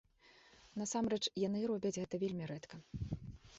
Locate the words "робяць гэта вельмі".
1.73-2.51